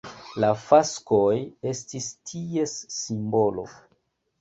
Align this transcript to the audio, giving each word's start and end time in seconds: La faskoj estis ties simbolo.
La 0.43 0.47
faskoj 0.61 1.37
estis 1.73 2.09
ties 2.33 2.77
simbolo. 2.99 3.71